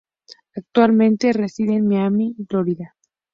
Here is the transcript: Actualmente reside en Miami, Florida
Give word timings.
Actualmente 0.55 1.31
reside 1.31 1.75
en 1.75 1.87
Miami, 1.87 2.35
Florida 2.49 2.95